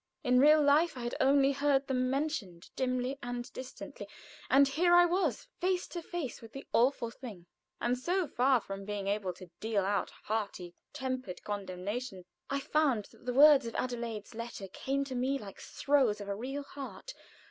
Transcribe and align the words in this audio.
In 0.23 0.39
real 0.39 0.63
life 0.63 0.97
I 0.97 1.01
had 1.03 1.13
only 1.21 1.51
heard 1.51 1.85
them 1.85 2.09
mentioned 2.09 2.71
dimly 2.75 3.19
and 3.21 3.53
distantly, 3.53 4.07
and 4.49 4.67
here 4.67 4.95
I 4.95 5.05
was 5.05 5.45
face 5.59 5.87
to 5.89 6.01
face 6.01 6.41
with 6.41 6.53
the 6.53 6.65
awful 6.73 7.11
thing, 7.11 7.45
and 7.79 7.95
so 7.95 8.25
far 8.27 8.61
from 8.61 8.83
being 8.83 9.07
able 9.07 9.31
to 9.33 9.51
deal 9.59 9.85
out 9.85 10.09
hearty, 10.23 10.73
untempered 10.95 11.43
condemnation, 11.43 12.25
I 12.49 12.61
found 12.61 13.09
that 13.11 13.27
the 13.27 13.33
words 13.35 13.67
of 13.67 13.75
Adelaide's 13.75 14.33
letter 14.33 14.67
came 14.67 15.03
to 15.03 15.13
me 15.13 15.37
like 15.37 15.59
throes 15.59 16.19
of 16.19 16.27
a 16.27 16.35
real 16.35 16.63
heart. 16.63 17.13